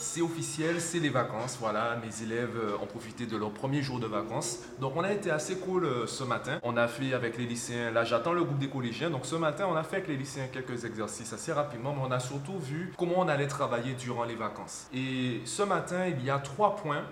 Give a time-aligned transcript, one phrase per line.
[0.00, 1.58] c'est officiel, c'est les vacances.
[1.60, 4.60] Voilà, mes élèves euh, ont profité de leur premier jour de vacances.
[4.80, 6.58] Donc on a été assez cool euh, ce matin.
[6.62, 9.10] On a fait avec les lycéens, là j'attends le groupe des collégiens.
[9.10, 12.10] Donc ce matin, on a fait avec les lycéens quelques exercices assez rapidement, mais on
[12.10, 14.88] a surtout vu comment on allait travailler durant les vacances.
[14.94, 17.04] Et ce matin, il y a trois points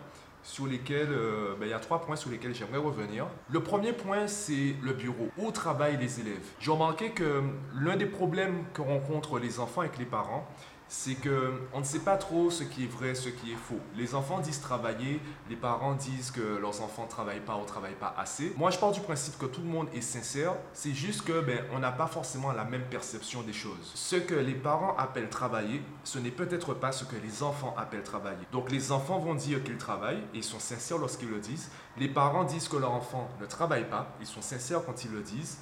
[0.42, 3.26] sur lesquels euh, ben, il y a trois points sur lesquels j'aimerais revenir.
[3.50, 6.46] Le premier point, c'est le bureau, où travaillent les élèves?
[6.60, 7.42] J'ai remarqué que
[7.74, 10.46] l'un des problèmes que rencontrent les enfants avec les parents,
[10.88, 13.80] c'est que on ne sait pas trop ce qui est vrai, ce qui est faux.
[13.96, 18.14] Les enfants disent travailler, les parents disent que leurs enfants travaillent pas ou travaillent pas
[18.16, 18.52] assez.
[18.56, 20.54] Moi, je pars du principe que tout le monde est sincère.
[20.72, 23.92] C'est juste que ben, on n'a pas forcément la même perception des choses.
[23.94, 28.04] Ce que les parents appellent travailler, ce n'est peut-être pas ce que les enfants appellent
[28.04, 28.46] travailler.
[28.52, 31.70] Donc, les enfants vont dire qu'ils travaillent et ils sont sincères lorsqu'ils le disent.
[31.98, 35.22] Les parents disent que leur enfant ne travaille pas, ils sont sincères quand ils le
[35.22, 35.58] disent.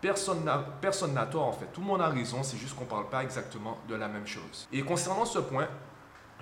[0.00, 1.66] Personne n'a tort en fait.
[1.72, 4.26] Tout le monde a raison, c'est juste qu'on ne parle pas exactement de la même
[4.26, 4.68] chose.
[4.72, 5.68] Et concernant ce point,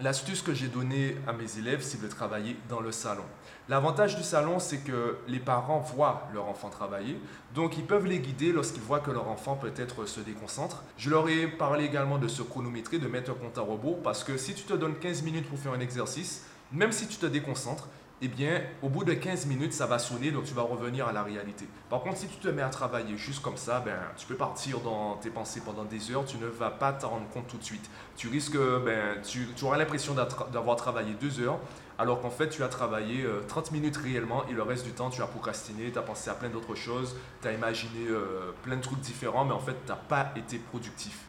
[0.01, 3.25] l'astuce que j'ai donnée à mes élèves, c'est de travailler dans le salon.
[3.69, 7.19] L'avantage du salon, c'est que les parents voient leur enfant travailler,
[7.55, 10.83] donc ils peuvent les guider lorsqu'ils voient que leur enfant peut-être se déconcentre.
[10.99, 14.25] Je leur ai parlé également de se chronométrer, de mettre un compte à rebours, parce
[14.25, 17.27] que si tu te donnes 15 minutes pour faire un exercice, même si tu te
[17.27, 17.89] déconcentres,
[18.25, 21.13] eh bien, au bout de 15 minutes, ça va sonner, donc tu vas revenir à
[21.13, 21.69] la réalité.
[21.91, 24.81] Par contre, si tu te mets à travailler juste comme ça, ben, tu peux partir
[24.81, 27.65] dans tes pensées pendant des heures, tu ne vas pas t'en rendre compte tout de
[27.65, 27.91] suite.
[28.17, 31.59] Tu risques, ben, tu, auras l'impression d'avoir travaillé deux heures,
[31.99, 35.11] alors qu'en fait, tu as travaillé 30 euh, minutes réellement et le reste du temps,
[35.11, 38.77] tu as procrastiné, tu as pensé à plein d'autres choses, tu as imaginé euh, plein
[38.77, 41.29] de trucs différents, mais en fait, tu n'as pas été productif.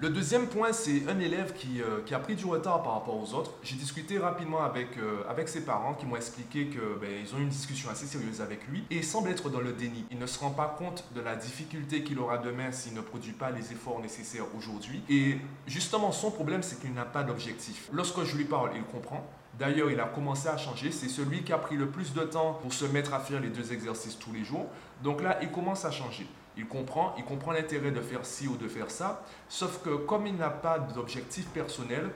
[0.00, 3.16] Le deuxième point, c'est un élève qui, euh, qui, a pris du retard par rapport
[3.16, 3.52] aux autres.
[3.62, 7.48] J'ai discuté rapidement avec, euh, ses parents qui m'ont expliqué qu'ils ben, ont eu une
[7.48, 10.04] discussion assez sérieuse avec lui et il semble être dans le déni.
[10.10, 13.32] Il ne se rend pas compte de la difficulté qu'il aura demain s'il ne produit
[13.32, 15.00] pas les efforts nécessaires aujourd'hui.
[15.08, 15.38] Et
[15.68, 17.88] justement, son problème, c'est qu'il n'a pas d'objectif.
[17.92, 19.24] Lorsque je lui parle, il comprend.
[19.58, 20.90] D'ailleurs, il a commencé à changer.
[20.90, 23.50] C'est celui qui a pris le plus de temps pour se mettre à faire les
[23.50, 24.66] deux exercices tous les jours.
[25.02, 26.26] Donc là, il commence à changer.
[26.56, 30.26] Il comprend, il comprend l'intérêt de faire ci ou de faire ça, sauf que comme
[30.26, 32.10] il n'a pas d'objectif personnel,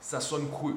[0.00, 0.76] ça sonne creux.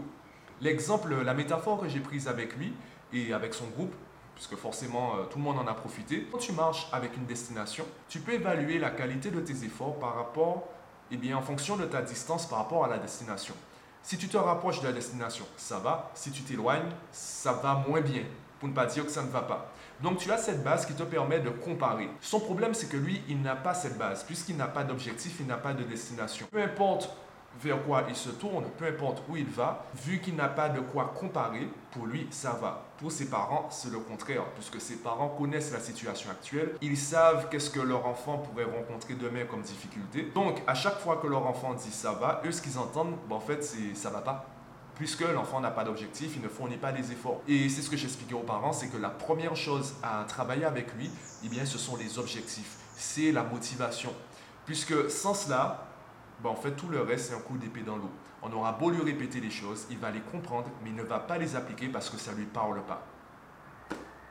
[0.61, 2.73] L'exemple, la métaphore que j'ai prise avec lui
[3.11, 3.93] et avec son groupe,
[4.35, 7.85] puisque forcément euh, tout le monde en a profité, quand tu marches avec une destination,
[8.07, 10.67] tu peux évaluer la qualité de tes efforts par rapport,
[11.11, 13.55] eh bien, en fonction de ta distance par rapport à la destination.
[14.03, 16.11] Si tu te rapproches de la destination, ça va.
[16.15, 18.23] Si tu t'éloignes, ça va moins bien,
[18.59, 19.71] pour ne pas dire que ça ne va pas.
[20.01, 22.09] Donc tu as cette base qui te permet de comparer.
[22.21, 25.47] Son problème, c'est que lui, il n'a pas cette base, puisqu'il n'a pas d'objectif, il
[25.47, 26.47] n'a pas de destination.
[26.51, 27.09] Peu importe
[27.61, 30.79] vers quoi il se tourne, peu importe où il va, vu qu'il n'a pas de
[30.79, 32.85] quoi comparer, pour lui, ça va.
[32.97, 37.47] Pour ses parents, c'est le contraire, puisque ses parents connaissent la situation actuelle, ils savent
[37.49, 40.31] qu'est-ce que leur enfant pourrait rencontrer demain comme difficulté.
[40.35, 43.35] Donc, à chaque fois que leur enfant dit ça va, eux, ce qu'ils entendent, ben,
[43.35, 44.45] en fait, c'est ça va pas
[44.99, 47.41] puisque l'enfant n'a pas d'objectif, il ne fournit pas des efforts.
[47.47, 50.93] Et c'est ce que j'expliquais aux parents, c'est que la première chose à travailler avec
[50.95, 51.09] lui,
[51.43, 54.13] eh bien, ce sont les objectifs, c'est la motivation.
[54.65, 55.88] Puisque sans cela,
[56.43, 58.09] ben, en fait, tout le reste, c'est un coup d'épée dans l'eau.
[58.41, 61.19] On aura beau lui répéter les choses, il va les comprendre, mais il ne va
[61.19, 63.05] pas les appliquer parce que ça ne lui parle pas.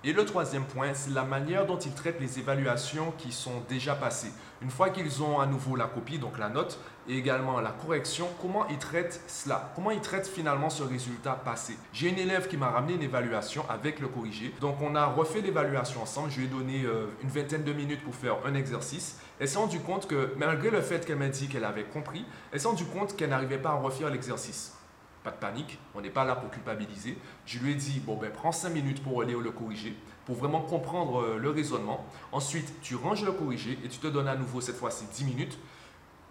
[0.04, 3.96] Et le troisième point, c'est la manière dont ils traitent les évaluations qui sont déjà
[3.96, 4.30] passées.
[4.62, 6.78] Une fois qu'ils ont à nouveau la copie, donc la note,
[7.08, 9.72] et également la correction, comment ils traitent cela?
[9.74, 11.76] Comment ils traitent finalement ce résultat passé?
[11.92, 14.54] J'ai une élève qui m'a ramené une évaluation avec le corrigé.
[14.60, 16.30] Donc on a refait l'évaluation ensemble.
[16.30, 19.18] Je lui ai donné euh, une vingtaine de minutes pour faire un exercice.
[19.40, 22.60] Elle s'est rendue compte que malgré le fait qu'elle m'a dit qu'elle avait compris, elle
[22.60, 24.77] s'est rendue compte qu'elle n'arrivait pas à refaire l'exercice
[25.22, 27.18] pas de panique, on n'est pas là pour culpabiliser.
[27.46, 30.60] Je lui ai dit, bon ben prends 5 minutes pour aller le corriger, pour vraiment
[30.60, 32.04] comprendre euh, le raisonnement.
[32.32, 35.58] Ensuite, tu ranges le corriger et tu te donnes à nouveau cette fois-ci 10 minutes.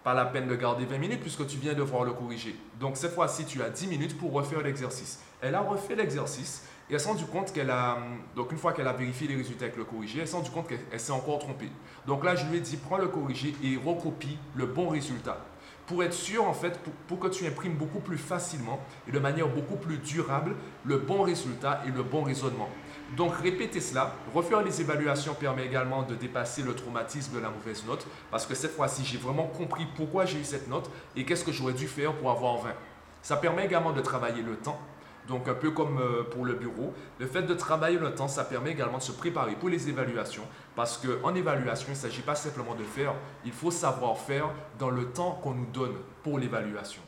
[0.03, 2.55] Pas la peine de garder 20 minutes puisque tu viens de voir le corriger.
[2.79, 5.19] Donc cette fois-ci, tu as 10 minutes pour refaire l'exercice.
[5.41, 7.97] Elle a refait l'exercice et elle s'est rendue compte qu'elle a,
[8.35, 10.67] donc une fois qu'elle a vérifié les résultats avec le corrigé, elle s'est rendue compte
[10.67, 11.69] qu'elle s'est encore trompée.
[12.05, 15.45] Donc là, je lui ai dit, prends le corrigé et recopie le bon résultat
[15.87, 19.47] pour être sûr, en fait, pour, que tu imprimes beaucoup plus facilement et de manière
[19.47, 20.53] beaucoup plus durable
[20.83, 22.69] le bon résultat et le bon raisonnement.
[23.15, 24.13] Donc répétez cela.
[24.35, 28.53] Refaire les évaluations permet également de dépasser le traumatisme de la mauvaise note parce que
[28.53, 31.87] cette fois-ci, j'ai vraiment compris pourquoi j'ai eu cette note et qu'est-ce que j'aurais dû
[31.87, 32.69] faire pour avoir 20.
[33.21, 34.79] Ça permet également de travailler le temps
[35.27, 38.43] donc un peu comme euh, pour le bureau, le fait de travailler le temps, ça
[38.43, 40.43] permet également de se préparer pour les évaluations.
[40.77, 44.91] Parce qu'en évaluation, il ne s'agit pas simplement de faire, il faut savoir faire dans
[44.91, 47.01] le temps qu'on nous donne pour l'évaluation.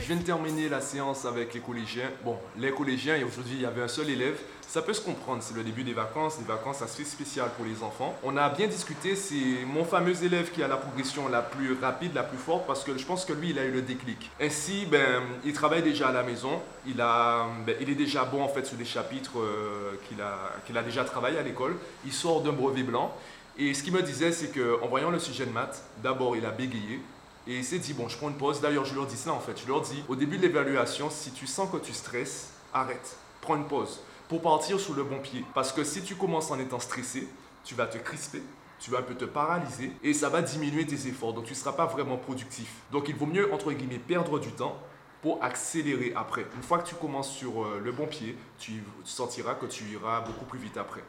[0.00, 2.10] Je viens de terminer la séance avec les collégiens.
[2.24, 4.38] Bon, les collégiens, et aujourd'hui il y avait un seul élève.
[4.70, 6.38] Ça peut se comprendre, c'est le début des vacances.
[6.38, 8.16] Les vacances, ça se fait spécial pour les enfants.
[8.22, 12.14] On a bien discuté, c'est mon fameux élève qui a la progression la plus rapide,
[12.14, 14.30] la plus forte, parce que je pense que lui, il a eu le déclic.
[14.40, 16.60] Ainsi, ben, il travaille déjà à la maison.
[16.86, 20.52] Il, a, ben, il est déjà bon en fait sur des chapitres euh, qu'il a,
[20.66, 21.76] qu'il a déjà travaillé à l'école.
[22.04, 23.14] Il sort d'un brevet blanc.
[23.58, 26.50] Et ce qu'il me disait, c'est qu'en voyant le sujet de maths, d'abord, il a
[26.50, 27.00] bégayé.
[27.46, 28.60] Et il s'est dit, bon, je prends une pause.
[28.60, 29.60] D'ailleurs, je leur dis ça en fait.
[29.60, 33.16] Je leur dis, au début de l'évaluation, si tu sens que tu stresses, arrête.
[33.40, 35.44] Prends une pause pour partir sur le bon pied.
[35.54, 37.28] Parce que si tu commences en étant stressé,
[37.64, 38.42] tu vas te crisper,
[38.78, 41.32] tu vas un peu te paralyser et ça va diminuer tes efforts.
[41.32, 42.68] Donc tu ne seras pas vraiment productif.
[42.92, 44.80] Donc il vaut mieux, entre guillemets, perdre du temps
[45.22, 46.46] pour accélérer après.
[46.56, 50.22] Une fois que tu commences sur euh, le bon pied, tu, sentiras que tu iras
[50.22, 51.02] beaucoup plus vite après.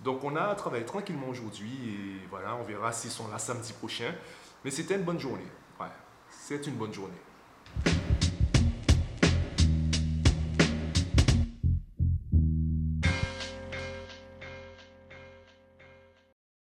[0.00, 4.12] Donc on a travaillé tranquillement aujourd'hui et voilà, on verra s'ils sont là samedi prochain.
[4.64, 5.46] Mais c'était une bonne journée.
[5.80, 5.86] Ouais,
[6.30, 7.14] c'est une bonne journée.